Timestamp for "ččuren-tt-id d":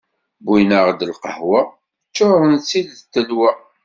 2.09-2.99